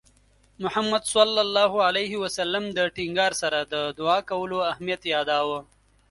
[0.59, 5.59] محمد صلى الله عليه وسلم د ټینګار سره د دُعا کولو اهمیت یاداوه.